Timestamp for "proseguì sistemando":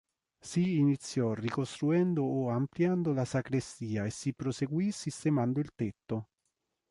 4.33-5.59